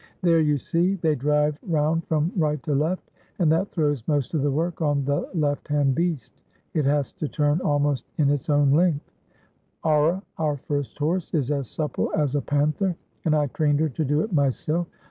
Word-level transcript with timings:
There— 0.23 0.39
you 0.49 0.57
see!— 0.57 0.95
They 1.03 1.13
drive 1.13 1.59
round 1.61 2.07
from 2.07 2.31
right 2.35 2.63
to 2.63 2.73
left 2.73 3.11
and 3.37 3.51
that 3.51 3.69
throws 3.69 4.03
most 4.07 4.33
of 4.33 4.41
the 4.41 4.49
work 4.49 4.81
on 4.81 5.05
the 5.05 5.29
left 5.35 5.67
hand 5.67 5.93
beast; 5.93 6.33
it 6.73 6.85
has 6.85 7.11
to 7.11 7.27
turn 7.27 7.61
almost 7.61 8.07
in 8.17 8.31
its 8.31 8.49
own 8.49 8.71
length. 8.71 9.11
Aura, 9.83 10.23
our 10.39 10.57
first 10.57 10.97
horse, 10.97 11.31
is 11.35 11.51
as 11.51 11.69
supple 11.69 12.11
as 12.15 12.33
a 12.33 12.41
panther 12.41 12.95
and 13.25 13.35
I 13.35 13.45
trained 13.45 13.79
her 13.81 13.89
to 13.89 14.03
do 14.03 14.21
it 14.21 14.33
myself. 14.33 14.87